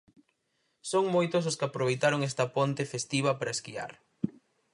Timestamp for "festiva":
2.93-3.31